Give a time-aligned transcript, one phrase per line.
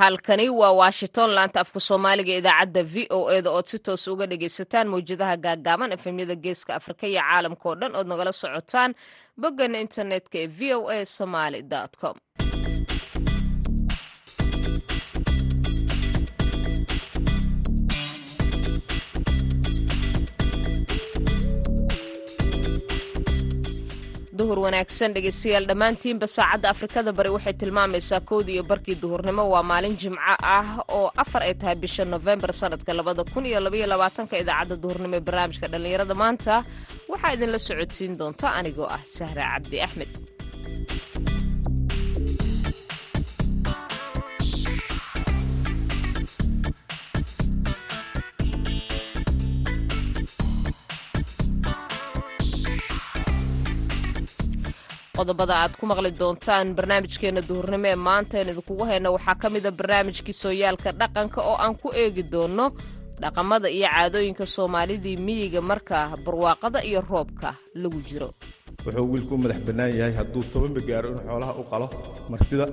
[0.00, 1.30] halkani waa washington.
[1.36, 6.34] Laanta afka soomaaliga idaacadda v o eda ood si toos uga dhagaysataan mawjadaha gaagaaban efemyada
[6.44, 8.90] geeska afrika iyo caalamka oo dhan ood nagala socotaan
[9.42, 11.60] boggana internetka ee v o a somaly
[12.00, 12.16] com
[24.40, 29.42] duhur wanaagsan dhegeystayaal dhammaantiinba saacadda afrikada bari waxay tilmaamaysaa kowdii iyo barkii duhurnimo.
[29.52, 30.68] Waa maalin jimco ah
[30.98, 35.24] oo afar ay tahay bisha nofembar sanadka labada kun iyo labaiyo labaatanka idaacadda duhurnimo ee
[35.28, 36.54] barnaamijka dhallinyarada maanta.
[37.10, 40.12] Waxaa idinla socodsiin doonta anigoo ah sahra cabdi axmed
[55.20, 59.70] qodobada aad ku maqli doontaan barnaamijkeena duhurnimo ee maanta aan idinkugu hayno waxaa ka mida
[59.78, 62.66] barnaamijkii sooyaalka dhaqanka oo aan ku eegi doono
[63.22, 67.48] dhaqamada iyo caadooyinka soomaalidii miyiga marka barwaaqada iyo roobka
[67.82, 68.28] lagu jiro.
[68.84, 71.86] Wuxuu wiilku madax bannaan yahay hadduu tobanba gaaro inuu xoolaha u qalo
[72.32, 72.66] martida.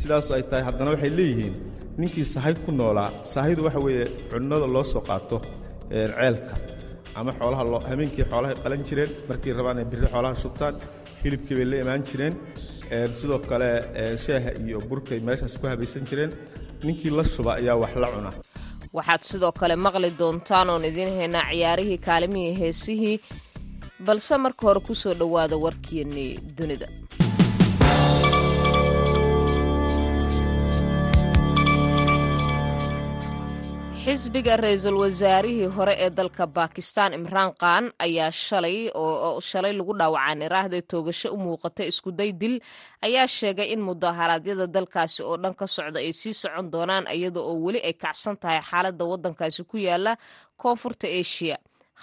[0.00, 1.54] Sidaasu ay tahay haddana waxay leeyihiin
[2.00, 5.36] ninkii sahay ku noolaa saahidu waxa weeye cunnada loo soo qaato
[5.90, 6.54] ceelka
[7.18, 10.74] ama xoolaha habeenkii xoolahay qalan jireen markay rabaan ay birri xoolaha shubtaan
[11.24, 12.34] hilibkii bay la imaan jireen
[13.20, 13.68] sidoo kale
[14.24, 16.32] shaaha iyo burkay meeshaas ku habaysan jireen.
[16.86, 18.30] Ninkii la shuba ayaa wax la cuna.
[18.96, 23.16] Waxaad sidoo kale maqli doontaan oon idiin haynaa ciyaarihii kaalimihii heesihii
[24.06, 26.86] balse marka hore ku soo dhowaada warkiennii dunida
[34.04, 40.42] xisbiga ra'iisul wasaarihii hore ee dalka bakistan imraan khan ayaa shalay oo shalay lagu dhaawacaan
[40.46, 42.54] iraahday toogasho u muuqatay iskuday dil.
[43.06, 47.54] Ayaa sheegay in mudaharaadyada dalkaasi oo dhan ka socda ay sii socon doonaan iyada oo
[47.64, 50.12] weli ay kacsan tahay xaaladda waddankaasi ku yaalla
[50.62, 51.56] koonfurta eshiya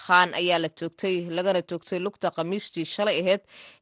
[0.05, 3.41] khan ayaa la toogtay lagana toogtay lugta khamiistii shalay ahayd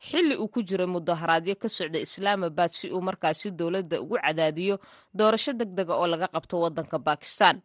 [0.10, 4.76] xilli uu ku jiray mudaharaadyo ka socda islaamabad si uu markaasi dowladda ugu cadaadiyo
[5.18, 7.56] doorasho deg dega oo laga qabto waddanka bakistan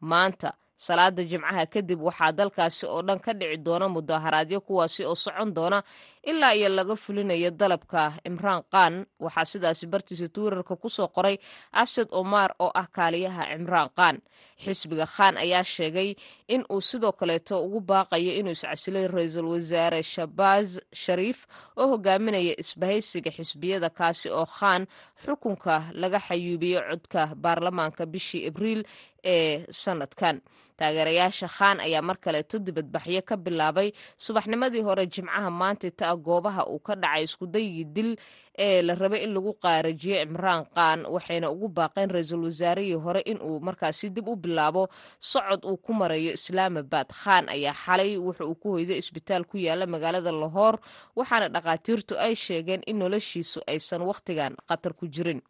[0.00, 5.50] maanta salaada jimcaha kadib waxaa dalkaasi oo dhan ka dhici doona mudaharaadyo kuwaasi oo socon
[5.54, 5.82] doona
[6.22, 8.14] ilaa iyo laga fulinayo dalabka.
[8.22, 11.36] Cimraan khan waxaa sidaasi bartiisa twitter-ka ku soo qoray
[11.72, 14.16] asad omar oo ah kaaliyaha cimraan khan.
[14.62, 16.14] Xisbiga khan ayaa sheegay
[16.46, 23.30] in uu sidoo kaleeto ugu baaqayo inuu iscasilay ra'iisul wasaare shabaaz shariif oo hogaaminaya isbahaysiga
[23.34, 24.86] xisbiyada kaasi oo khan
[25.24, 28.82] xukunka laga xayuubiyo codka baarlamaanka bishii abriil
[29.24, 30.40] ee sanadkan.
[30.78, 36.78] Taageerayaasha khan ayaa mar kaleeto dibadbaxyo ka bilaabay subaxnimadii hore jimcaha maanta ta goobaha uu
[36.86, 38.10] ka dhacay iskudayigii dil
[38.58, 43.38] ee la rabay in lagu qaarajiyo cimraan khan waxayna ugu baaqeen ra'iisul wasaarihii hore in
[43.42, 44.82] uu markaasi dib u bilaabo
[45.30, 49.86] socod uu ku marayo islaamabad khan ayaa xalay wuxa uu ku hoyday isbitaal ku yaalla
[49.86, 50.74] magaalada lahoor
[51.18, 55.42] waxaana dhakhaatiirtu ay sheegeen in noloshiisu aysan wakhtigan khatar ku jirin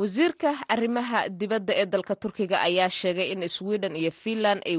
[0.00, 4.76] wasiirka arrimaha dibadda ee dalka turkiga ayaa sheegay in sweden iyo finland ay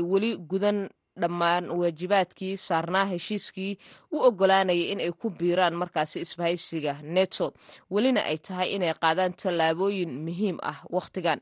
[0.00, 0.88] weli gudan
[1.20, 3.72] dhammaan waajibaadkii saarnaa heshiiskii
[4.10, 7.46] u ogolaanayay in ay ku biiraan markaasi isbahaysiga neto
[7.92, 11.40] welina ay tahay inay qaadaan tallaabooyin muhiim ah wakhtigan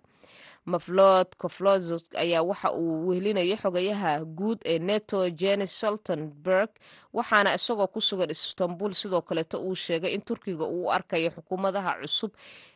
[0.64, 6.68] maflod koflozog ayaa waxa uu wehelinayay xogayaha guud ee neto jenis saltenberg
[7.12, 11.92] waxaana isagoo ku sugan istanbul sidoo kaleeto uu sheegay in turkiga uu u arkayo xukuumadaha
[12.02, 12.30] cusub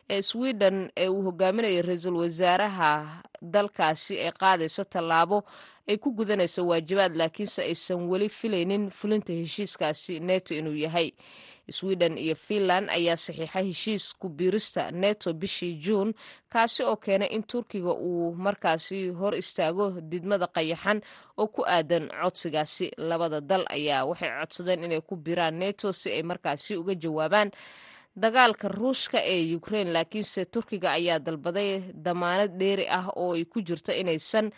[0.09, 5.43] ee sweden ee uu hogaaminayo ra'iisul wasaaraha dalkaasi ay qaadayso tallaabo
[5.87, 11.11] ay ku gudanayso waajibaad laakiinse aysan weli filaynin fulinta heshiiskaasi neto inuu yahay.
[11.69, 16.13] Sweden iyo finland ayaa saxiixay heshiis ku biirista neto bishii juun
[16.49, 21.01] kaasi oo keenay in turkiga uu markaasi hor istaago didmada qayaxan
[21.37, 22.91] oo ku aadan codsigaasi.
[22.97, 27.49] Labada dal ayaa waxay codsadeen inay ku biiraan neto si ay markaasi uga jawaabaan
[28.23, 31.69] dagaalka ruushka ee ukraine laakiinse turkiga ayaa dalbaday
[32.05, 34.51] damaanad dheeri ah oo ay ku jirto inaysan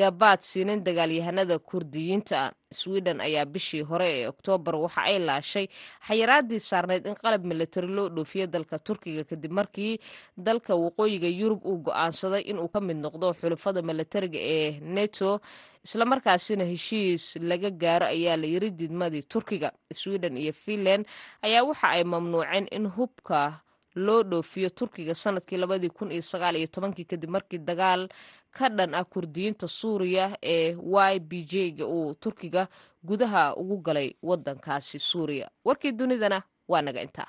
[0.00, 2.52] gabaad siinin dagaalyahanada kurdiyiinta.
[2.72, 5.66] Sweden ayaa bishii hore ee oktoobar waxa ay laashay
[6.08, 9.98] xayiraadii saarneyd in qalab militari loo dhoofiyo dalka turkiga kadib markii
[10.36, 15.40] dalka waqooyiga yurub uu go'aansaday inuu ka mid noqdo xulafada militariga ee neto
[15.84, 19.72] islamarkaasina heshiis laga gaaro ayaa la yiri didmadii turkiga.
[19.92, 21.04] Sweden iyo finland
[21.42, 23.60] ayaa waxa ay mamnuuceen in hubka
[23.94, 28.08] loo dhoofiyo turkiga sannadkii labadii kun iyo sagaal iyo tobankii kadib markii dagaal
[28.56, 30.76] ka dhan ah kurdiyiinta suuriya ee
[31.10, 32.68] y b j-ga uu turkiga
[33.04, 35.50] gudaha ugu galay wadankaasi suuriya.
[35.64, 37.28] Warkii dunidana waa naga intaa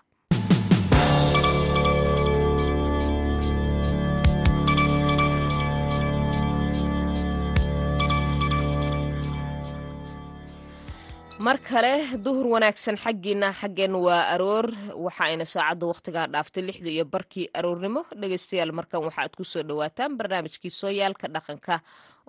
[11.45, 11.94] mar kale
[12.25, 14.68] duhur wanaagsan xaggiina xaggeen waa aroor.
[15.06, 18.01] Waxa ayna saacadda wakhtigaa dhaaftay lixda iyo barkii aroornimo.
[18.22, 21.75] Dhegaystayaal markan waxa aad ku soo dhowaataan barnaamijkii sooyaalka dhaqanka.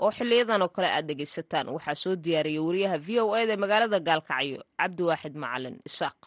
[0.02, 1.66] Oo xiliyadan oo kale aad dhegaysataan.
[1.76, 6.18] Waxaa soo diyaariyay wariyaha v o eda magaalada gaalkacyo cabdiwaaxid macalin isaaq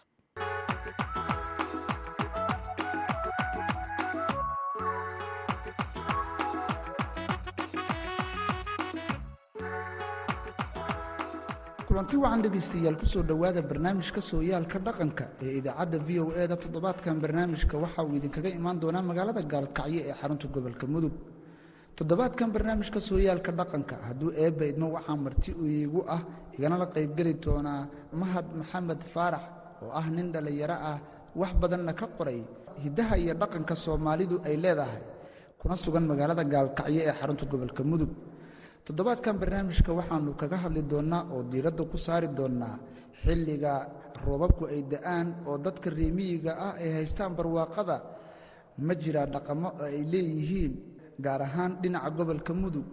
[11.97, 16.55] kulanti wacan dhegaystayaal ku soo dhowaada barnaamijka sooyaalka dhaqanka ee idaacadda v o e da
[16.55, 17.73] toddobaadkan barnaamijka.
[17.73, 21.13] Waxa uu idinkaga imaan doonaa magaalada gaalkacyo ee xarunta gobolka mudug.
[21.97, 24.65] Toddobaadkan barnaamijka sooyaalka dhaqanka hadduu eebba
[24.95, 26.21] waxaa marti iigu ah
[26.53, 29.41] igana la qaybgeli doonaa mahad maxamed faarax
[29.81, 30.99] oo ah nin dhallinyaro ah
[31.35, 32.45] wax badanna ka qoray
[32.83, 35.01] hiddaha iyo dhaqanka soomaalidu ay leedahay
[35.57, 38.11] kuna sugan magaalada gaalkacyo ee xarunta gobolka mudug
[38.87, 42.75] toddobaadkan barnaamijka waxaannu kaga hadli doonnaa oo diiradda ku saari doonnaa
[43.23, 43.73] xilliga
[44.25, 47.97] roobabku ay da'aan oo dadka reemiyiga ah ay haystaan barwaaqada.
[48.87, 50.73] Ma jiraa dhaqamo oo ay leeyihiin
[51.19, 52.87] gaar ahaan dhinaca gobolka mudug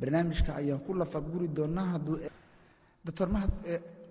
[0.00, 2.16] barnaamijka ayaan ku lafaguri doonnaa hadduu
[3.06, 3.52] doctor mahad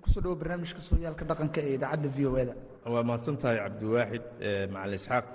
[0.01, 2.54] ku soo dhawo barnaamijka sooyaalka dhaqanka ee idaacadda v o e da
[2.94, 4.24] waa mahadsan tahay cabdiwaaxid
[4.74, 5.25] macali isxaaq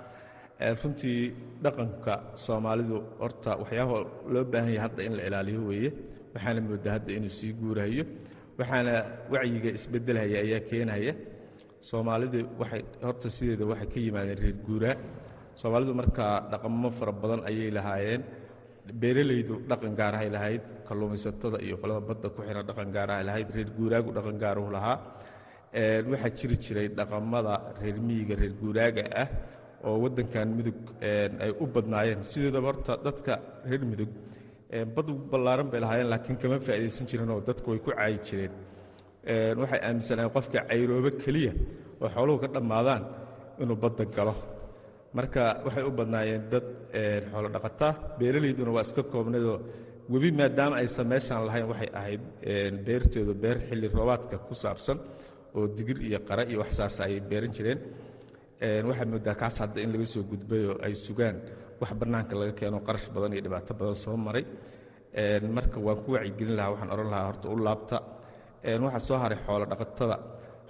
[0.61, 2.13] runtii dhaqanka
[2.45, 3.97] soomaalidu horta waxyaaba
[4.33, 5.89] loo baahan yahay hadda in la ilaaliyo weeye.
[6.33, 8.03] Waxaana moodaa hadda inuu sii guurayo.
[8.59, 8.93] Waxaana
[9.33, 11.13] wacyiga isbedelhaya ayaa keenaya.
[11.89, 14.95] Soomaalidu waxay horta sideeda waxay ka yimaadeen reer guuraa
[15.61, 18.21] soomaalidu markaa dhaqamo fara badan ayay lahaayeen.
[19.01, 20.63] Beeralaydu dhaqan gaarahay lahayd.
[20.87, 23.47] Kalluumaysatada iyo qolada badda ku xiran dhaqan gaarahay lahayd.
[23.55, 24.97] Reer guuraagu dhaqan gaaruhu lahaa.
[26.11, 29.27] Waxaa jiri jiray dhaqamada reer miyiga reer guuraaga ah
[29.87, 30.77] oo waddankan mudug
[31.43, 32.19] ay u badnaayeen.
[32.31, 33.33] Sideedaba horta dadka
[33.69, 34.11] reer mudug
[34.95, 38.53] bad ballaaran bay lahaayeen laakiin kama faa'iidaysan jirin oo dadku way ku caayi jireen.
[39.61, 41.53] Waxay aaminsanaayeen qofka cayroobo keliya
[42.01, 43.03] oo xooluhu ka dhammaadaan
[43.61, 44.33] inuu badda galo.
[45.17, 46.65] Marka waxay u badnaayeen dad
[47.31, 49.57] xoolo dhaqataa beeralayduna waa iska koobnaydoo
[50.13, 52.21] webi maadaama aysan meeshaan lahayn waxay ahayd
[52.85, 54.97] beertooda beer xilli roobaadka ku saabsan
[55.57, 57.79] oo digir iyo qara iyo waxsaasa ayay beeran jireen
[58.61, 61.35] waxaa moodaa kaas hadda in laga soo gudbayoo ay sugaan
[61.81, 64.45] wax bannaanka laga keeno qarash badan iyo dhibaato badan soo maray.
[65.55, 67.97] Marka waan ku wacyigelin lahaa waxaan odhan lahaa horta u laabta.
[68.85, 70.15] Waxaa soo haray xoolo dhaqatada.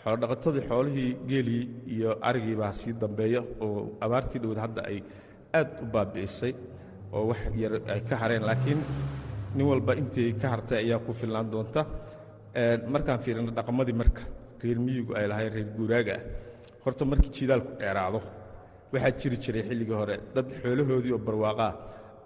[0.01, 1.63] Xoolo dhaqatadii xoolihii geelii
[1.95, 4.97] iyo arigii baa sii dambeeya oo abaartii dhowd hadda ay
[5.59, 6.53] aad u baabi'isay
[7.13, 8.43] oo wax yar ay ka hareen.
[8.49, 8.79] Laakiin
[9.55, 11.81] nin walba intii ka hartay ayaa ku filnaan doonta.
[12.93, 14.21] Markaan fiirina dhaqamadii marka
[14.63, 16.15] reer miyigu ay lahayn reer guuraaga.
[16.17, 16.23] ah
[16.85, 18.19] horta markii jiidaalku dheeraado
[18.93, 21.71] waxaa jiri jiray xilligii hore dad xoolahoodii oo barwaaqaa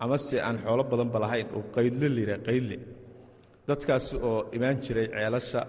[0.03, 2.77] amase aan xoolo badanba lahayn oo qaydle lira qaydle
[3.69, 5.61] dadkaas oo imaan jiray ceelasha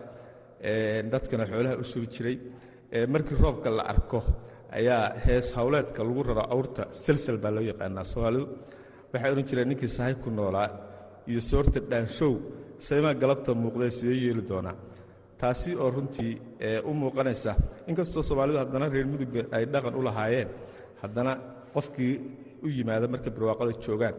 [1.12, 2.36] dadkana xoolaha u sugi jiray
[3.12, 4.18] markii roobka la arko
[4.78, 8.46] ayaa hees hawleedka lagu raro awrta salsal baa loo yaqaanaa soomaalidu.
[9.12, 10.68] Waxay odhan jireen ninkii sahay ku noolaa
[11.30, 12.32] iyo soorta dhaanshow
[12.86, 14.74] saymaa galabta muuqdee sidee yeeli doonaa
[15.40, 16.32] taasi oo runtii
[16.88, 17.52] u muuqanaysa
[17.90, 20.48] inkastoo soomaalidu haddana reer mudugga ay dhaqan u lahaayeen
[21.02, 21.32] haddana
[21.74, 22.12] qofkii
[22.64, 24.14] u yimaada markay barwaaqada joogaan.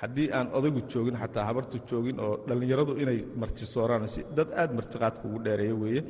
[0.00, 5.22] Haddii aan odaygu joogin xataa habartu joogin oo dhallinyaradu inay martisooraan si dad aad martiqaadka
[5.28, 6.02] ugu dheereeya weeye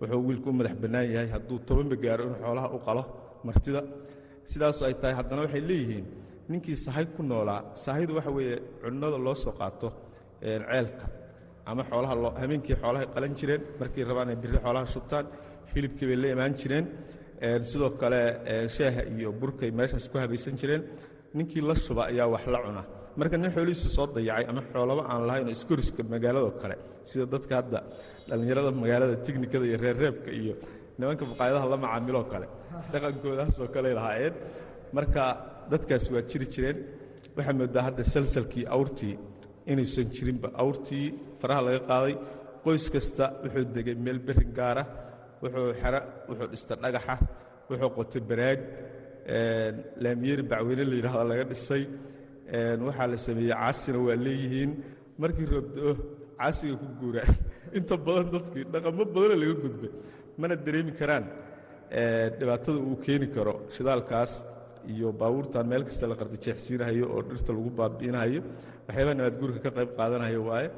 [0.00, 1.28] wuxuu wiilku u madax bannaan yahay.
[1.36, 3.02] Hadduu tobanba gaaro inuu xoolaha u qalo
[3.46, 3.80] martida
[4.50, 6.06] sidaasu ay tahay haddana waxay leeyihiin
[6.50, 9.88] ninkii sahay ku noolaa sahayidu waxa weeye cunnada loo soo qaato
[10.40, 11.04] ceelka
[11.70, 15.26] ama xoolaha habeenkii xoolahay qalan jireen markay rabaan ay birri xoolaha shubtaan
[15.72, 16.84] hilibkii bay la imaan jireen
[17.70, 18.20] sidoo kale
[18.76, 20.82] shaaha iyo burkay meeshaas ku habaysan jireen.
[21.38, 22.82] Ninkii la shuba ayaa wax la cuna.
[23.18, 26.76] Marka nin xoolihiisa soo dayacay ama xoolaba aan lahayn oo iskoriska magaaladoo kale
[27.10, 27.78] sida dadka hadda
[28.28, 30.54] dhallinyarada magaalada tiknikada iyo reerreebka iyo
[30.98, 32.46] nimanka maqaayadaha la macaamiloo kale
[32.92, 34.34] dhaqankoodaasoo kaley lahaayeen.
[34.96, 35.22] Marka
[35.72, 36.76] dadkaas waa jiri jireen.
[37.36, 39.14] Waxaa moodaa hadda salsalkii awrtii
[39.72, 41.06] inaysan jirinba awrtii
[41.40, 42.14] faraha laga qaaday
[42.64, 44.82] qoys kasta wuxuu degay meel berrin gaara
[45.42, 47.14] wuxuu xero wuxuu dhista dhagaxa
[47.70, 48.60] wuxuu qotay baraag
[50.04, 51.82] laamiyeri bacweyne la yidhahda laga dhisay
[52.86, 54.72] waxaa la sameeyey caasina waa leeyihiin.
[55.18, 55.96] Markii roobdo
[56.38, 57.34] caasiga ku guuraan
[57.78, 59.92] inta badan dadkii dhaqamo badana laga gudbay
[60.38, 61.24] mana dareemi karaan
[62.38, 64.32] dhibaatada uu keeni karo shidaalkaas
[64.92, 68.42] iyo baabuurtan meel kasta la qardijeexsiinahayo oo dhirta lagu baabi'inahayo.
[68.86, 70.68] Waxyaabaa nabaadguurka ka qayb qaadanayo waaye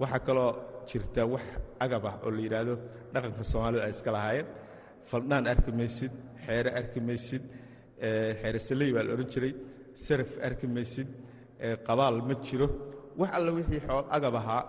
[0.00, 0.50] waxaa kaloo
[0.88, 1.44] jirta wax
[1.84, 2.74] agab ah oo la yidhaahdo
[3.12, 4.46] dhaqanka soomaalida ay iska lahaayeen.
[5.10, 6.12] Faldhaan arki maysid
[6.44, 7.42] xeere arki maysid
[8.40, 9.52] xeere saley baa la odhan jiray
[10.04, 11.08] saraf arki maysid
[11.86, 12.66] qabaal ma jiro.
[13.20, 14.62] Wax alla wixii xool agab ahaa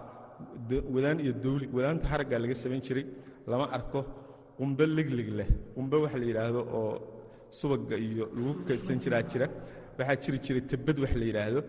[0.96, 3.06] wadaan iyo dawli wadaanta haraggaa laga samayn jiray
[3.52, 4.00] lama arko
[4.58, 5.50] qumbe legleg leh.
[5.76, 6.92] Qumbe waxa la yidhaahdo oo
[7.60, 9.48] subagga iyo lagu kaydsan jiraa jira.
[9.98, 11.62] Waxaa jiri jiray tabad wax la yidhaahdo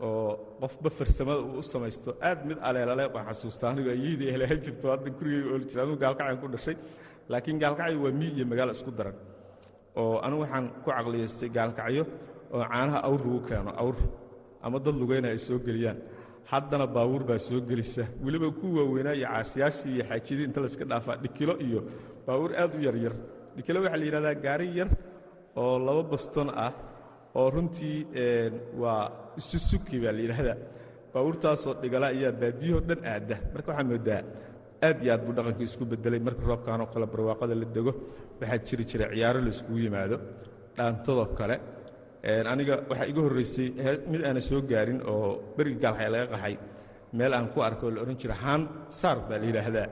[0.00, 4.86] oo qofba farsamada uu u samaysto aad mid aleelale waan xasuustaa anigu ayadii helahan jirto
[4.92, 6.76] hadda gurigay ooli jira anigu gaalkacayan ku dhashay.
[7.30, 9.16] Laakiin gaalkacyo waa mii iyo magaalo isku daran.
[10.00, 12.02] Oo anigu waxaan ku caqliyaystay gaalkacyo
[12.54, 13.96] oo caanaha awr lagu keeno awr
[14.64, 15.98] ama dad lugayna ay soo geliyaan.
[16.50, 18.04] Haddana baabuur baa soo gelisa.
[18.24, 21.80] Weliba ku waaweynaa iyo caasiyaashii iyo xaajidii inta layska dhaafaa dhikilo iyo
[22.26, 23.14] baabuur aad u yaryar.
[23.56, 24.88] Dhikilo waxaa la yidhahdaa gaari yar
[25.60, 26.72] oo laba baston ah
[27.38, 27.96] oo runtii
[28.82, 29.02] waa
[29.40, 30.56] isusuki baa la yidhaahdaa.
[31.12, 33.36] Baabuurtaasoo dhigala ayaa baadiyahoo dhan aadda.
[33.54, 34.20] Marka waxaa moodaa
[34.86, 37.92] aad iyo aad buu dhaqankii isku bedelay marka roobkaanoo kale barwaaqada la dego
[38.40, 40.16] waxaa jiri jira ciyaaro la iskugu yimaado.
[40.76, 41.56] Dhaantadoo kale
[42.52, 43.68] aniga waxaa iga horraysay
[44.12, 46.54] mid aana soo gaarin oo berigi gaalxay laga qaxay.
[47.18, 48.62] Meel aan ku arko oo la odhan jira haan
[49.00, 49.88] saar baa la yidhaahdaa.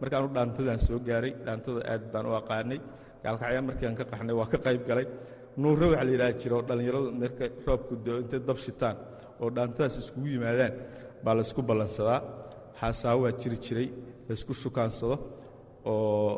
[0.00, 2.78] Marka anu dhaantadaan soo gaaray dhaantada aad baan u aqaanay.
[3.24, 5.06] Gaalkacyaan markii aan ka qaxnay waa ka qayb galay
[5.62, 8.96] nuurre waxa la yidhaha jira oo dhallinyaradu marka roobku intay dab shitaan
[9.40, 10.74] oo dhaantadaas iskugu yimaadaan
[11.24, 12.20] baa laysku ballansadaa.
[12.80, 13.88] Xaasaawo waa jiri jiray
[14.28, 15.16] laysku shukaansado
[15.90, 16.30] oo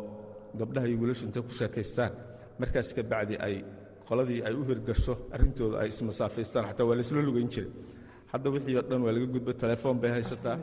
[0.59, 2.11] gabdhaha iyo wiilashu intay ku sheekaystaan.
[2.59, 3.55] Markaas ka bacdi ay
[4.07, 7.71] qoladii ay u hirgasho arrintooda ay ismasaafaystaan xataa waa laysla lugayn jiray.
[8.31, 10.57] Hadda wixii oo dhan waa laga gudbo telefoon bay haysataa.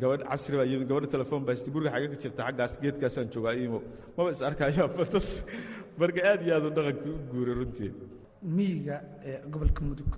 [0.00, 3.80] Gabadh casri baa yimid gabadha telefoon bay haysata guriga xagga jirta xaggaas geedkaasaan joogaa imo
[4.16, 5.26] maba is arkayaanba dad
[6.00, 7.90] marka aad iyo aad u dhaqankii u guuray runtii.
[8.56, 8.96] Miyiga
[9.52, 10.10] gobolka mudug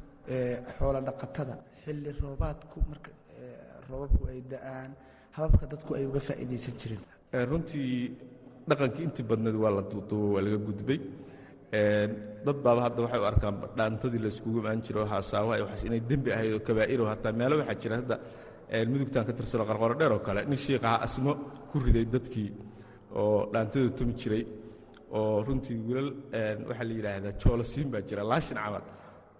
[0.77, 3.11] xoola dhaqatada xilli roobaadku marka
[3.89, 4.91] roobabku ay da'aan
[5.37, 7.03] hababka dadku ay uga faa'iidaysan jireen
[7.51, 7.91] runtii
[8.69, 11.01] dhaqankii intii badneed waa la duuduubo waa laga gudbay.
[12.47, 16.01] Dad baaba hadda waxay u arkaan dhaantadii la iskugu imaan jiro haasaawa ay waxaas inay
[16.11, 18.17] dembi ahayd oo kabaa'iro hataa meelo waxaa jira hadda
[18.93, 20.41] mudugtaan ka tirsano qarqoro dheer oo kale.
[20.51, 21.33] Nin shiikaha asmo
[21.71, 22.51] ku riday dadkii
[23.21, 24.43] oo dhaantada tumi jiray
[25.13, 26.11] oo runtii wilal
[26.69, 28.23] waxaa la yidhaahdaa joolasiin baa jira.
[28.33, 28.83] Laashin camal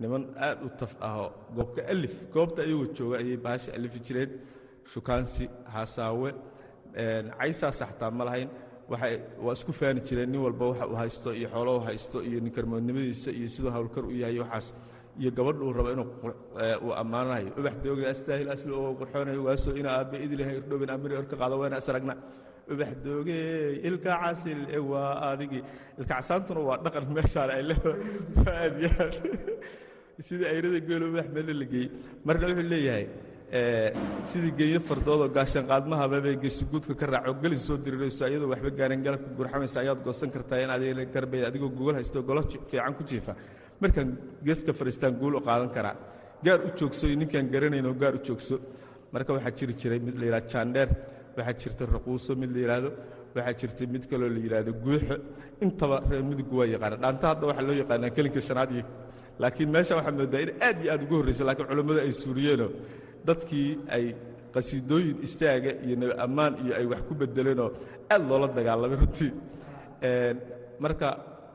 [0.01, 4.31] niman aad u taf ahoo goobka alif goobta ayagoo jooga ayay bahasha alifi jireen.
[4.93, 5.45] Shukaansi
[5.75, 6.31] haasaawe
[7.39, 8.49] caysaasa xataa ma lahayn.
[9.45, 13.31] Waa isku faani jireen nin walba waxa uu haysto iyo xoolo u haysto iyo ninkarmoodnimadiisa
[13.39, 14.67] iyo siduu hawlkar u yahay waxaas
[15.21, 16.07] iyo gabadha uu rabo inuu
[16.87, 21.37] uu ammaanayo ubax dooga astaahil asli oo qurxoonayo waasoo ina aabbe idilahay irdhobin amiri orka
[21.41, 22.15] qaado wayna asragna
[22.73, 23.39] ubax dooge
[23.89, 25.63] ilka casil ee waa adigii
[25.99, 29.17] ilka casaantuna waa dhaqan meeshaan ay aad iyo aad
[30.29, 31.91] sidii ayrada geelo ubax meelle la geeyey
[32.27, 33.07] marna wuxuu leeyahay
[33.51, 37.35] sidii geeyo fardoodoo gaashanqaadmahababay geesiguudka ka raaco.
[37.43, 41.71] Gelin soo dirirayso ayadoo waxba gaaran galabka gurxamaysa ayaad goosan kartaa in adeeg garbay adigoo
[41.71, 43.35] gogol haysto golo fiican ku jiifa.
[43.81, 45.97] Markaan geeska fadhiistaan guul u qaadan karaa.
[46.45, 48.61] Gaar u joogso iyo ninkaan garanaynoo gaar u joogso.
[49.13, 50.89] Marka waxaa jiri jiray mid la yidhahdo jaandheer
[51.39, 52.91] waxaa jirta raquuso mid la yidhaahdo
[53.37, 55.17] waxaa jirta mid kaloo la yidhaahdo guuxo.
[55.65, 56.97] Intaba reer mudugu waa yaqaana.
[57.03, 58.85] Dhaanta hadda waxaa loo yaqaanaa kelinka shanaad iyo
[59.43, 62.71] laakiin meesha waxaa moodaa in aad iyo aad ugu horraysa laakiin culammadu ay suuriyeenoo
[63.29, 64.05] dadkii ay
[64.55, 67.71] qasiidooyin istaaga iyo nabi ammaan iyo ay wax ku bedeleenoo
[68.15, 69.31] aad loola dagaalamay runtii
[70.85, 71.09] marka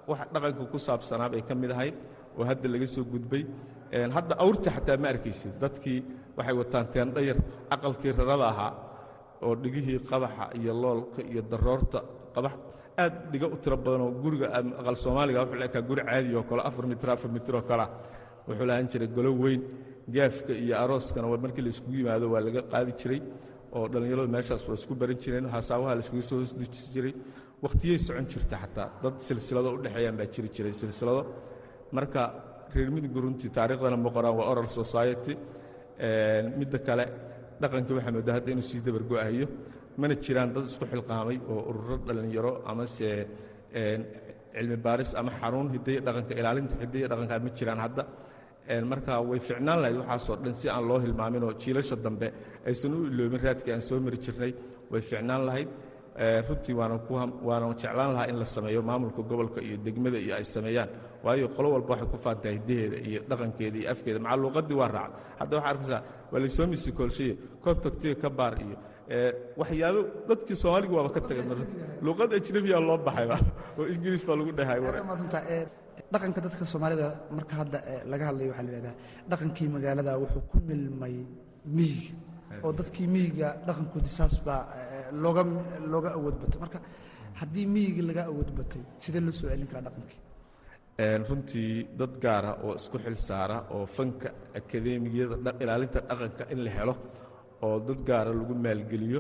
[0.10, 1.96] wax dhaqanka ku saabsanaa bay ka mid ahayd
[2.38, 3.44] oo hadda laga soo gudbay.
[4.18, 6.00] Hadda awrta xataa ma arkaysid dadkii
[6.38, 7.38] waxay wataan teendhayar
[7.76, 8.72] aqalkii rarada ahaa
[9.48, 12.00] oo dhigihii qabaxa iyo loolka iyo daroorta
[12.36, 12.54] qabax
[13.04, 14.48] aad dhiga u tiro badanoo guriga
[14.80, 17.88] aqal soomaaliga wuxuu la ekaa guri caadi oo kale afar mitir afar mitir oo kalea
[18.48, 19.62] wuxuu lahaan jiray golo weyn
[20.16, 23.20] gaafka iyo arooskana markii la iskugu yimaado waa laga qaadi jiray
[23.76, 27.14] oo dhallinyaradu meeshaas waa isku baran jireen hasaawaha la iskaga soo hoosdujisi jiray.
[27.64, 31.22] Wakhtiyey socon jirta xataa dad silsilado u dhexeeyaan baa jiri jiray silsilado.
[31.96, 32.22] Marka
[32.74, 35.34] reer midiga runtii taariikhdana ma qoraan waa oral society
[36.60, 37.06] midda kale
[37.64, 39.46] dhaqankii waxaa moodaa hadda inuu sii dabargo'ayo
[40.02, 43.10] mana jiraan dad isku xilqaamay oo ururo dhallinyaro amase
[44.56, 48.04] cilmi baaris ama xanuun hidaye dhaqanka ilaalinta hidaye dhaqanka ma jiraan hadda.
[48.92, 52.28] Marka way ficnaan lahayd waxaasoo dhan si aan loo hilmaaminoo jiilasha dambe
[52.70, 54.52] aysan u iloobin raadkii aan soo mari jirnay
[54.92, 55.70] way ficnaan lahayd
[56.48, 60.90] runtii waana jeclaan lahaa in la sameeyo maamulka gobolka iyo degmada iyo ay sameeyaan.
[61.24, 64.20] Waayo qolo walba waxay ku faantahay hidaheeda iyo dhaqankeeda iyo afkeeda.
[64.20, 66.02] Maca luuqadii waa raaca hadda waxaa arkaysaa
[66.32, 68.78] waa laysoo misikoolshaye contactiga ka baar iyo
[69.62, 71.44] waxyaabo dadkii soomaaliga waaba ka tagay
[72.06, 73.38] luuqad ajnebiya loo baxayba
[73.80, 74.80] oo ingiriis baa lagu dhahay
[76.14, 77.78] dhaqanka dadka soomaalida marka hadda
[78.12, 78.96] laga hadlayo waxaa la yidhahdaa
[79.32, 81.16] dhaqankii magaalada wuxuu ku milmay
[81.76, 82.14] miyiga.
[82.64, 84.62] Oo dadkii miyiga dhaqankoodii saas baa
[85.24, 85.44] looga
[85.94, 86.80] looga awood batay marka
[87.40, 90.20] haddii miyigii laga awood batay sidee loo soo celin karaa dhaqankii?
[91.30, 94.30] Runtii dad gaara oo isku xil saara oo fanka
[94.60, 96.94] akadeemiyada ilaalinta dhaqanka in la helo
[97.66, 99.20] oo dad gaara lagu maalgeliyo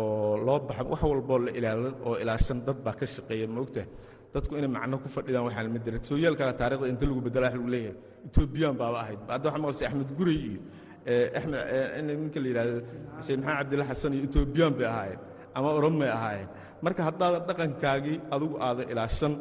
[0.00, 3.88] oo loo baxa wax walboo la ilaalin oo ilaashan dad baa ka shaqeeya maogtahay
[4.34, 7.68] dadku inay macno ku fadhidaan waxaan ma diran sooyaalkaaga taarikhda inta lagu bedela wax lagu
[7.74, 9.20] leeyahay etoobiyaan baaba ahayd.
[9.34, 10.60] Hadda waxaa maqlisa axmed gurey iyo
[11.06, 12.80] ninka la yidhahdo
[13.26, 15.20] sayid maxamed cabdilla xasan iyo etoobiyaan bay ahaayeen
[15.56, 16.48] ama oromay ahaayeen.
[16.84, 19.32] Marka haddaadan dhaqankaagii adugu aada ilaashan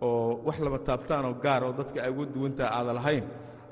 [0.00, 3.24] oo wax lama taabtaanoo gaar oo dadka ay uga duwantaha aada lahayn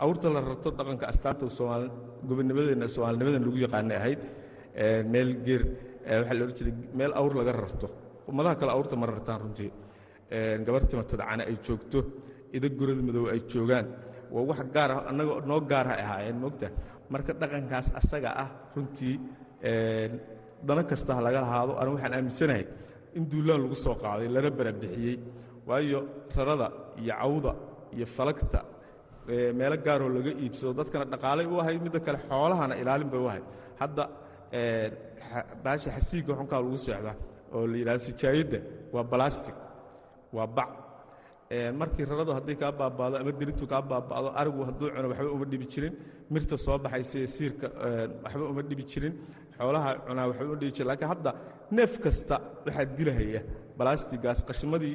[0.04, 1.46] awrta la rarto dhaqanka astaanta
[2.28, 4.20] gobonimadeenna soomaalinimadan lagu yaqaanay ahayd
[5.12, 5.62] meel geer
[6.20, 7.86] waxaa la jiray meel awr laga rarto.
[8.30, 9.70] Ummadaha kale awrta ma rartaan runtii
[10.66, 11.98] gabar timatada cana ay joogto?
[12.56, 13.86] Ida gorad madow ay joogaan?
[14.32, 16.66] Waa wax gaar ah annaga noo gaarha ahaayeen moogta
[17.12, 19.14] marka dhaqankaas asaga ah runtii
[20.66, 22.64] dana kasta ha laga lahaado anigu waxaan aaminsanahay
[23.16, 25.16] in duulaan lagu soo qaaday lana barabixiyey.
[25.68, 26.00] Waayo
[26.36, 26.68] rarada
[27.02, 27.52] iyo cawda
[27.96, 28.60] iyo falagta
[29.58, 33.44] meelo gaaroo laga iibsado dadkana dhaqaalay u ahayd midda kale xoolahana ilaalin bay u ahayd
[33.80, 34.04] hadda
[35.64, 37.12] baasha xasiigga xunkaa lagu seexda
[37.54, 38.58] oo la yidhahdo sijaayadda
[38.94, 39.54] waa balastic
[40.36, 40.70] waa bac.
[41.80, 45.66] Markii raradu hadday kaa baabaado ama derintu kaa baaba'do arigu hadduu cuno waxba uma dhibi
[45.72, 45.94] jirin.
[46.32, 47.66] Mirta soo baxaysa ee siirka
[48.24, 49.14] waxba uma dhibi jirin.
[49.58, 50.88] Xoolaha cunaa waxba uma dhibi jirin.
[50.90, 51.30] Laakiin hadda
[51.76, 53.40] neef kasta waxaa dilahaya.
[53.78, 54.94] Balastigaas qashimadii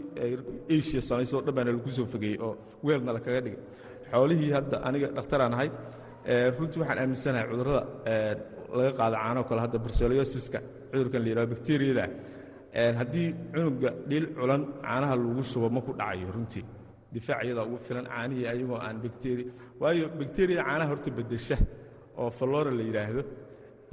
[0.76, 2.54] asia samaysay oo dhan baana lagu soo fogeeyey oo
[2.86, 3.60] weelna la kaga dhigay.
[4.12, 5.70] Xoolihii hadda aniga dhakhtaraan ahay
[6.58, 7.82] runtii waxaan aaminsanahay cudurrada
[8.78, 10.60] laga qaado caanoo kale hadda bruselosiska
[10.92, 12.06] cudurkan la yidhahdo bakteriyada
[12.74, 16.66] haddii cunuga dhil culan caanaha lagu shubo ma ku dhacayo runtii.
[17.14, 21.58] Difaac iyadaa ugu filan caanihii ayagoo aan bakteriya waayo bakteriyada caanaha horta beddesha
[22.18, 23.22] oo fallora la yidhaahdo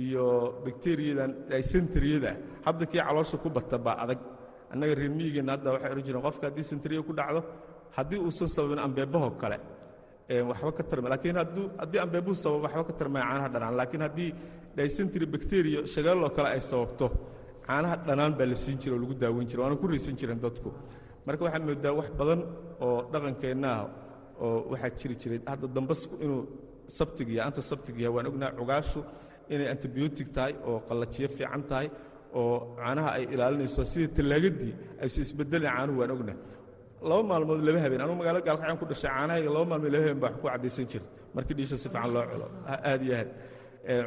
[0.04, 0.24] iyo
[0.64, 2.30] bakteriyadan dysenteriyada
[2.66, 4.18] hadda kii caloosha ku bata baa adag.
[4.72, 7.40] Annaga reer miyigeenna hadda waxay odhan jireen qofka haddii senteriya ku dhacdo
[7.96, 9.58] haddii uusan sababin ambeebahoo kale
[10.48, 11.36] waxba ka tarma laakiin
[11.82, 13.74] haddii ambeebuhu sababo waxba ka tarmaya caanaha dhanaan.
[13.80, 14.30] Laakiin haddii
[14.76, 17.06] dysentry bakteriya shagaaloo kale ay sababto
[17.70, 20.70] caanaha dhanaan baa la siin jira oo lagu daaweyn jira waana ku raysan jireen dadku.
[21.26, 22.40] Marka waxaad moodaa wax badan
[22.86, 23.84] oo dhaqankeenna ah
[24.44, 25.38] oo waxaa jiri jiray.
[25.52, 26.40] Hadda dambasku inuu
[26.96, 29.00] sabtig iyo anta sabtig yahay waan ognahay cugaashu
[29.54, 31.88] inay antibiyootig tahay oo qallajiyo fiican tahay
[32.40, 36.38] oo caanaha ay ilaalinayso sidii tallaagadii ayse isbedelin caanuhu waan ognahay
[37.10, 40.32] laba maalmood laba habeen anugu magaalada gaalkacyan ku dhashay caanahayga laba maalmood laba habeen baa
[40.36, 41.04] ku caddaysan jira
[41.36, 42.46] markii dhiisha si fiican loo culo
[42.90, 43.28] aad iyo aad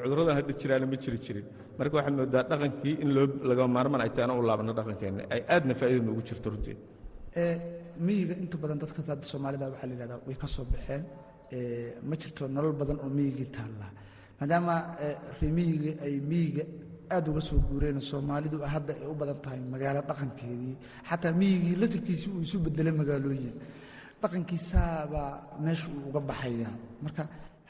[0.04, 1.46] cudurradan hadda jiraana ma jiri jirin.
[1.78, 5.74] Marka waxaad moodaa dhaqankii in loo laga maarman ay tahay u laabano dhaqankeenna ay aadna
[5.80, 6.76] faa'iida noogu jirto runtii.
[8.06, 11.02] Miyiga inta badan dadka hadda soomaalida waxaa la yidhahdaa way ka soo baxeen.
[12.10, 13.88] Ma jirto nolol badan oo miyigii taalla.
[14.40, 14.76] Maadaama
[15.42, 16.64] remiyiga ay miyiga
[17.16, 20.76] aad uga soo guureen soomaalidu hadda ay u badan tahay magaalo dhaqankeedii
[21.10, 23.56] xataa miyigii laftirkiisii uu isu bedelay magaalooyin.
[24.22, 25.30] Dhaqankiisaabaa
[25.66, 26.70] meesha uu uga baxaya
[27.04, 27.24] marka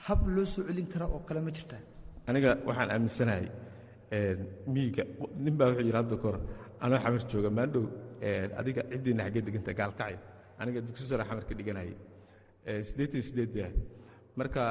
[0.05, 1.81] hab loo soo celin kara oo kale ma jirtaa
[2.29, 3.45] aniga waxaan aaminsanahay
[4.73, 5.03] miyiga
[5.45, 6.37] nin baa wuxuu yidhi hadda kahor
[6.83, 7.83] anoo xamar jooga maandhow
[8.59, 10.19] adiga ciddiinna xaggee deganta gaalkacyo
[10.61, 11.95] aniga dugsi sare xamar ka dhiganayay
[12.89, 13.75] siddeetan sideed yahay
[14.39, 14.61] marka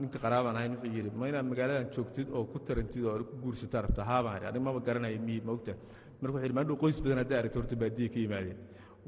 [0.00, 3.82] ninka qaraabaan ahayn wuxuu yidhi ma inaad magaaladan joogtid oo ku tarantid oo ku guursataa
[3.86, 5.72] rabtaa haabaan aniga maba garanaya miyi maogta
[6.20, 8.58] marka wuxuu yidhi maandhow qoys badan hadday aragto horta baadiye ka yimaadeen.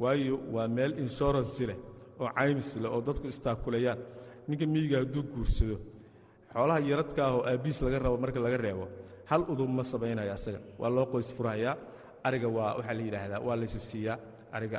[0.03, 1.79] Waayo waa meel inshuransi leh
[2.21, 3.99] oo caymis leh oo dadku istaakulayaan
[4.49, 5.77] ninka miyiga hadduu guursado
[6.55, 8.85] xoolaha yaradka ah oo aabbiis laga rabo marka laga reebo
[9.31, 10.59] hal udub ma samaynayo asaga.
[10.81, 11.75] Waa loo qoys furahayaa
[12.27, 14.17] ariga waa waxaa la yidhaahdaa waa la isi siiyaa
[14.57, 14.79] ariga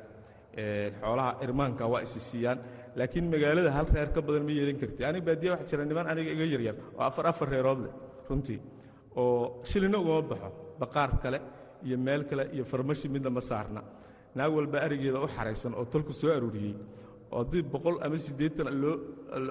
[1.01, 2.57] xoolaha irmaanka waa isi siiyaan
[2.99, 6.31] laakiin magaalada hal reer ka badan ma yeelan karti aniga baadiya waxa jira niman aniga
[6.35, 7.93] iga yaryar oo afar afar reerood leh
[8.29, 8.59] runtii
[9.21, 10.49] oo shilina ugama baxo
[10.81, 11.39] baqaar kale
[11.85, 13.81] iyo meel kale iyo farmashi midna ma saarna.
[14.37, 16.75] Naag walba arigeeda u xaraysan oo tolku soo aruuriyey
[17.33, 18.67] oo haddii boqol ama siddeetan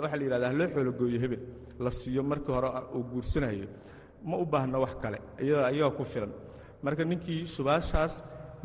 [0.02, 1.42] waxaa la yidhahdaa loo xoologooyo hebel
[1.84, 3.66] la siiyo markii hore uu guursanayo
[4.28, 6.32] ma u baahna wax kale iyada ayagaa ku filan.
[6.84, 8.14] Marka ninkii subaashaas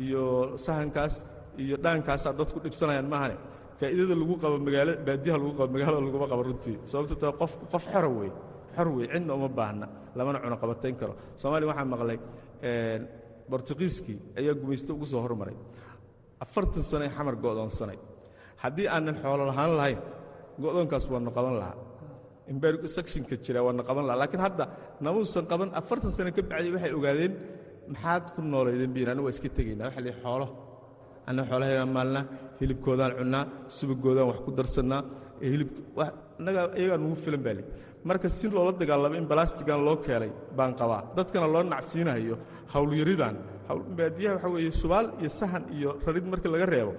[0.04, 0.22] iyo
[0.64, 1.14] sahankaas
[1.62, 3.36] iyo dhaankaasaa dadku dhibsanayaan maahane
[3.78, 6.76] faa'iidada lagu qabo magaala baadiyaha lagu qabo magaalada laguma qabo runtii.
[6.90, 8.30] Sababto ta qof qof xora wey
[8.74, 9.86] xor wey cidna uma baahna
[10.18, 11.12] lamana cuno qabatayn karo.
[11.40, 12.18] Soomaaliya waxaa maqlay
[13.50, 15.56] bortuqiiskii ayaa gumaysto ugu soo hormaray.
[16.44, 17.98] Afartan sanoe xamar go'doonsanay
[18.62, 20.00] haddii aanan xoolo lahaan lahayn
[20.62, 21.76] go'doonkaas waanu qaban lahaa.
[22.52, 24.20] Imbergsectionka jira waanu qaban lahaa.
[24.22, 24.64] Laakiin hadda
[25.04, 27.32] namuusan qaban afartan sano ka bacdi waxay ogaadeen
[27.92, 29.86] maxaad ku noolaydeen biin anigu waa iska tegaynaa.
[29.88, 30.46] Waxa lihi xoolo
[31.28, 32.24] anna xoolahaydaan maalnaa
[32.60, 33.44] hilibkoodaan cunnaa
[33.76, 35.00] subagoodaan wax ku darsannaa
[35.52, 35.70] hilib
[36.40, 37.62] innagaa iyagaa nugu filan baa li
[38.08, 41.02] marka si loola dagaalamo in balastigan loo keenay baan qabaa.
[41.16, 42.34] Dadkana loo nacsiinayo
[42.72, 43.34] hawlyaridan
[43.98, 46.92] baadiyaha waxaa weeye subaal iyo sahan iyo rarid markii laga reebo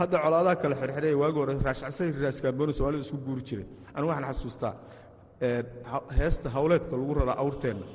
[0.00, 3.66] hadda colaadaha kale xirxidhaya waagi hore raashcasay raaskaambooni soomaalida isku guuri jiray.
[3.96, 4.72] Anigu waxaan xasuustaa
[6.18, 7.86] heesta hawleedka lagu raraa awrteenna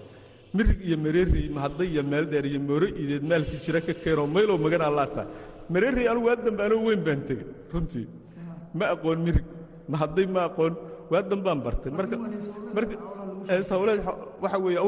[0.57, 4.57] mirig iyo mareerey mahadday iyo meel dheer iyo mooro ideed maalkii jira ka keenoo maylow
[4.65, 5.29] magan allaa tahay
[5.73, 8.05] mareerey anugu waa dambe anoo weyn baan tegey runtii.
[8.79, 9.45] Ma aqoon mirig
[9.93, 10.73] mahadday ma aqoon
[11.11, 11.91] waa dambaan bartay.
[11.97, 12.15] Marka
[13.47, 14.01] marka hawleed
[14.43, 14.79] waxa weeye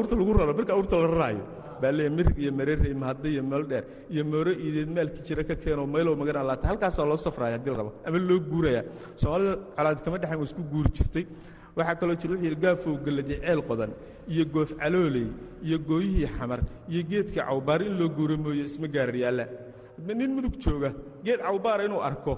[11.76, 13.90] waxaa kaloo jira wuxuu yidhi gaafow galladi ceel qodan
[14.34, 15.26] iyo goof calooley
[15.66, 16.60] iyo gooyihii xamar
[16.92, 17.80] iyo geedka cawbaar.
[17.88, 19.16] In loo guuro mooye isma gaarar
[20.18, 20.90] nin mudug jooga
[21.24, 22.32] geed cawbaara inuu arko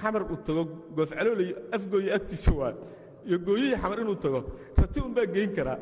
[0.00, 0.62] xamar uu tago
[0.96, 2.72] goof calooley afgooya agtiisa waa
[3.28, 4.40] iyo gooyihii xamar inuu tago
[4.86, 5.78] rati unbaa geyn karaa.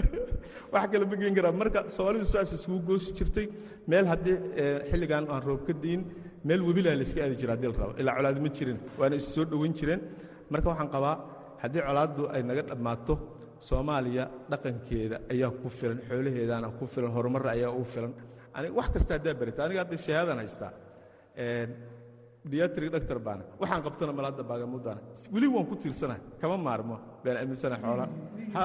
[0.72, 1.52] Wax kale ma geyn karaa.
[1.52, 3.46] Marka soomaalidu saas isugu goosi jirtay
[3.86, 4.36] meel haddii
[4.90, 6.04] xilligan aan roob ka diin
[6.44, 7.94] meel webilaa layska aadi jira haddii la rabo.
[8.00, 10.00] Ilaa colaadi ma jirin waana is soo dhoweyn jireen.
[10.50, 11.16] Marka waxaan qabaa
[11.62, 13.14] haddii colaaddu ay naga dhammaato
[13.68, 18.12] soomaaliya dhaqankeeda ayaa ku filan xoolaheedaana ku filan horumarra ayaa ugu filan.
[18.54, 20.72] Aniga wax kasta haddaa barita aniga hadda shahaadaan haystaa
[22.50, 25.00] diatri dhaktar baana waxaan qabtana mal hadda baagamudaana
[25.34, 26.96] weli waan ku tiirsanahay kama maarmo.
[27.24, 28.08] Baan aaminsanahay xoolaa
[28.56, 28.64] ha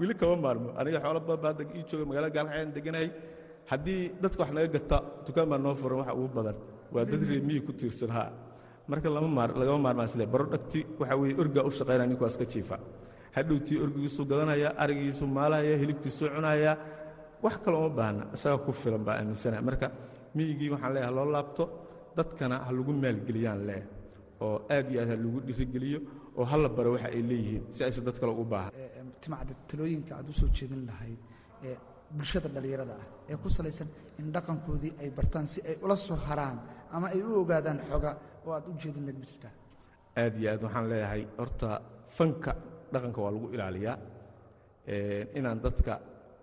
[0.00, 0.68] weli kama maarmo.
[0.80, 3.08] Aniga xoola baaba hadda ii jooga magaalada gaalxayaan deganahay
[3.70, 6.56] haddii dadka wax naga gata dukaan baa noo furan waxa ugu badan.
[6.94, 8.24] Waa dad reemiyi ku tiirsan ha.
[8.90, 12.76] Marka lagama maarmaan baro dhagti waxa weye orgaa u shaqaynaya ninku waa iska jiifa.
[13.36, 16.72] Hadhowtii orgigiisuu gadanaya arigiisuu maalaya hilibkiisuu cunaya
[17.42, 19.86] wax kale uma baahna isaga ku filan baa aaminsanaha marka
[20.36, 21.64] miyigii waxaan leeyahay loo laabto
[22.16, 23.82] dadkana ha lagu maalgeliyaan leeh
[24.44, 25.98] oo aad iyo aad ha lagu dhirigeliyo
[26.38, 28.72] oo hala baro waxa ay leeyihiin si aysan dad kale ugu baahan.
[29.22, 31.18] Timacda talooyinka aad u soo jeedin lahayd
[31.68, 31.76] ee
[32.16, 33.88] bulshada dhallinyarada ah ee ku salaysan
[34.20, 36.58] in dhaqankoodii ay bartaan si ay ula soo haraan
[36.94, 38.10] ama ay u ogaadaan xoga
[38.46, 39.52] oo aad u jeedin lahayd ma jirtaa
[40.22, 41.68] aad iyo aad waxaan leeyahay horta
[42.16, 42.52] fanka
[42.92, 43.96] dhaqanka waa lagu ilaaliyaa.
[45.38, 45.92] Inaan dadka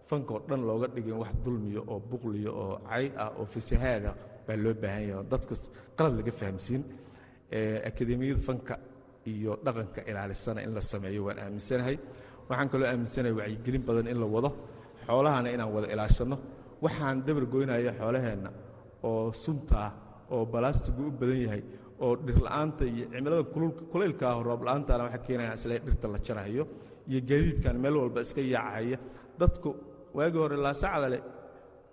[0.09, 4.11] fanka oo dhan looga dhigin wax dulmiyo oo buqliyo oo cay ah oo fasahaada
[4.49, 5.53] baa loo baahan yahay dadka
[5.97, 6.81] qalad laga fahamsiin
[7.89, 8.75] akademiyada fanka
[9.31, 11.95] iyo dhaqanka ilaalisana in la sameeyo waan aaminsanahay.
[12.49, 14.49] Waxaan kaloo aaminsanahay wacyigelin badan in la wado
[15.07, 16.37] xoolahana inaan wada ilaashanno
[16.85, 18.49] waxaan dabar goynaya xoolaheenna
[19.09, 19.91] oo suntaah
[20.33, 21.61] oo balaastigu u badan yahay
[22.03, 23.43] oo dhirla'aanta iyo cimilada
[23.91, 26.63] kulaylka ah roobla'aantana waxa keenaya isla dhirta la jarahayo
[27.09, 28.97] iyo gaadiidkan meel walba iska yaacahaya.
[29.39, 29.69] Dadku
[30.17, 31.38] waagii hore laasacada le ma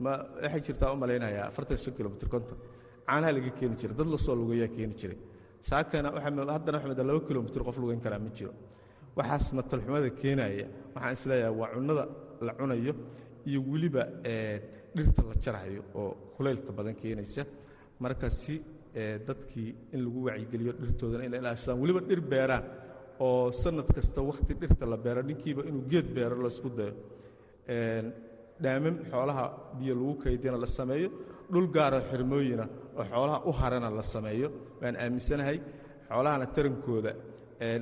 [0.00, 2.58] waxay jirtaa u malaynayaa afartan shan kilomitr konton.
[3.06, 5.18] Caanaha laga keeni jiray dad la lugayaa keeni jiray.
[5.68, 8.52] Saakana haddana waxaa laba kilomitr qof lugayn karaa ma jiro.
[9.16, 12.04] Waxaas matalxumada keenaya waxaan is leeyahay waa cunnada
[12.46, 12.94] la cunayo
[13.48, 14.02] iyo weliba
[14.96, 17.42] dhirta la jarahayo oo kulaylka badan keenaysa.
[18.00, 18.54] Marka si
[19.26, 21.80] dadkii in lagu wacyigeliyo dhirtoodana inay ilaashadaan.
[21.82, 22.64] Weliba dhir beeraan
[23.20, 26.94] oo sanad kasta wakhti dhirta la beero ninkiiba inuu geed beero laysku dayo
[28.62, 29.44] dhaamam xoolaha
[29.78, 31.08] biyo lagu kaydiyana la sameeyo
[31.52, 32.64] dhul gaaroo xirmooyina
[32.98, 34.48] oo xoolaha u harana la sameeyo
[34.80, 35.58] waan aaminsanahay
[36.08, 37.12] xoolahana tarankooda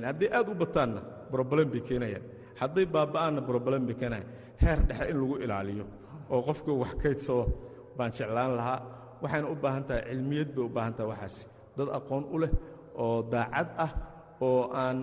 [0.09, 2.23] hadday aad u bataanna broblem bay keenayaan.
[2.61, 4.27] Hadday baaba'aanna broblem bay keenayan
[4.63, 5.85] heer dhexe in lagu ilaaliyo
[6.33, 7.43] oo qofku wax kaydsado
[7.97, 8.79] baan jeclaan lahaa.
[9.23, 11.35] Waxayna u baahan tahay cilmiyad bay u baahan tahay waxaas.
[11.77, 12.51] Dad aqoon u leh
[13.03, 13.91] oo daacad ah
[14.47, 14.97] oo aan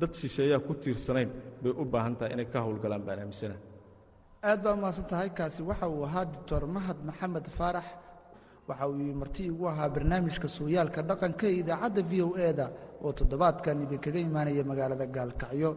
[0.00, 1.30] dad shisheeyaha ku tiirsanayn
[1.62, 3.60] bay u baahan tahay inay ka howlgalaan baan aaminsanahay
[4.48, 7.86] aad baa umahadsan tahay kaasi waxa uu ahaa doctor mahad maxamed faarax
[8.68, 12.66] waxa uu marti igu ahaa barnaamijka sooyaalka dhaqanka ee idaacadda v o e-da
[13.04, 15.70] oo toddobaadkan idinkaga imaanaya magaalada gaalkacyo.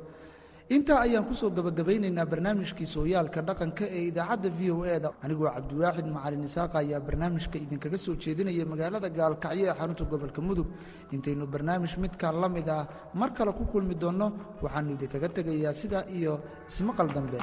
[0.75, 6.07] Intaa ayaan ku soo gebagabaynaynaa barnaamijkii sooyaalka dhaqanka ee idaacadda v o e-da anigoo cabdiwaaxid
[6.15, 10.67] macalin isaaqa ayaa barnaamijka idinkaga soo jeedinaya magaalada gaalkacyo ee xarunta gobolka mudug.
[11.15, 12.81] Intaynu barnaamij midkaan la mid ah
[13.19, 14.27] mar kale ku kulmi doonno
[14.63, 16.33] waxaannu idinkaga tegayaa sidaa iyo
[16.69, 17.37] ismaqal dambe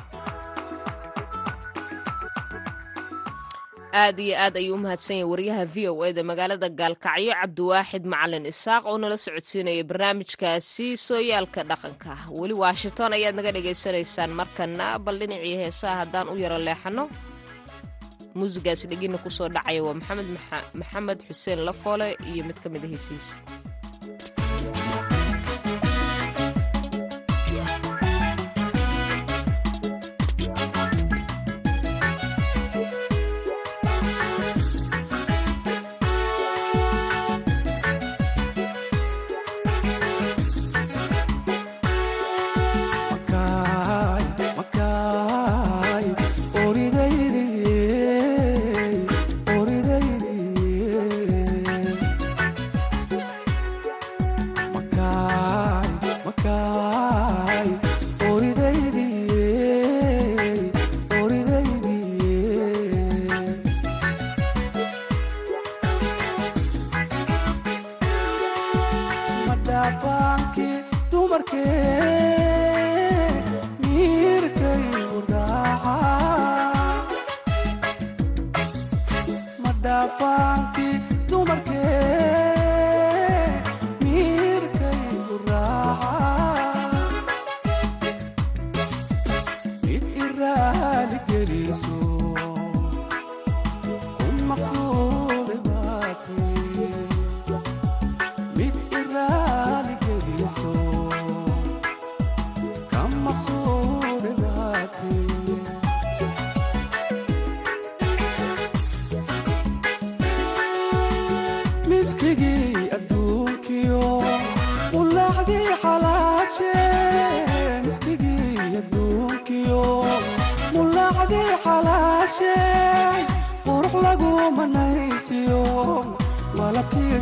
[3.92, 8.04] aad iyo aad ayuu u mahadsan yahay waryaha v o e da magaalada gaalkacyo cabdiwaaxid
[8.12, 12.12] macalin isaaq oo nala socodsiinaya barnaamijkaasi sooyaalka dhaqanka.
[12.40, 17.04] Weli washington ayaad naga dhagaysanaysaan markana bal dhinacii heesaha haddaan u yaro leexanno.
[18.38, 20.28] Muusigaasi dhegina ku soo dhacaya waa maxamed
[20.80, 23.36] maxamed xuseen lafoole iyo mid ka mid a heesihiisa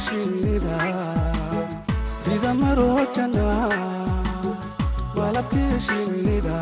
[0.06, 0.78] shinnida
[2.18, 3.46] sida maroojana
[5.16, 6.56] malabkii shinnida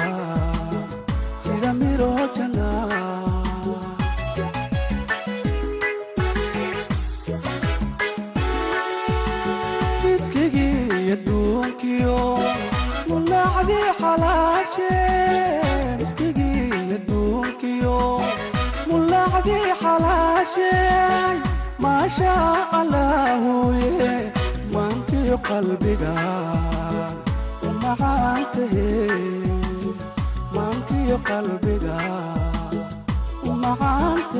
[25.48, 26.12] qalbiga
[27.68, 28.88] u macaantahe
[30.54, 31.96] maankiyo qalbiga
[33.48, 34.37] u macaanta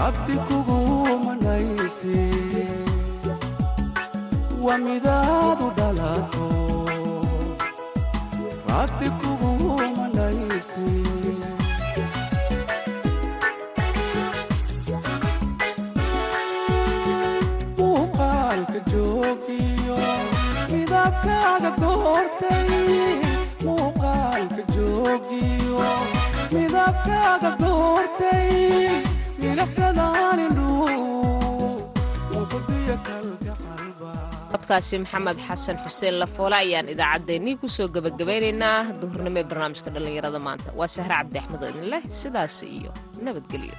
[0.00, 2.18] rabbi kugumanayse
[4.64, 6.48] waa midaadu dhalato
[8.70, 10.88] rabbi kugumanayse
[17.78, 19.96] muuqaalka joogiyo
[20.72, 22.68] midabkaaga goortay
[23.64, 25.88] muuqaalka joogiyo
[26.54, 28.50] midabkaaga goortay
[34.52, 40.68] codkaasi maxamed xasan xuseen lafoole ayaan idaacaddeenii ku soo gebagabaynaynaa duhurnimo ee barnaamijka dhallinyarada maanta.
[40.78, 42.90] Waa sahre cabdi axmed oo idin leh sidaas iyo
[43.24, 43.76] nabadgelyo